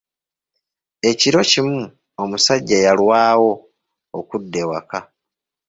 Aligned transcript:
Ekiro 1.09 1.41
kimu, 1.51 1.81
omusajja 2.23 2.77
yalwawo 2.85 3.51
okudda 4.19 4.57
ewaka. 4.63 4.99